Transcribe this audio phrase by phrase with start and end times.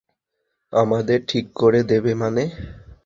[0.73, 2.43] আমাদের ঠিক করে দেবে মানে?